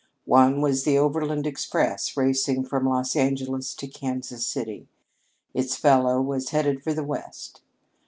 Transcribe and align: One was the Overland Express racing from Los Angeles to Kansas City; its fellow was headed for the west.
One 0.25 0.61
was 0.61 0.83
the 0.83 0.97
Overland 0.97 1.45
Express 1.45 2.17
racing 2.17 2.63
from 2.65 2.89
Los 2.89 3.15
Angeles 3.15 3.75
to 3.75 3.87
Kansas 3.87 4.43
City; 4.43 4.87
its 5.53 5.75
fellow 5.75 6.19
was 6.19 6.49
headed 6.49 6.81
for 6.81 6.91
the 6.91 7.03
west. 7.03 7.61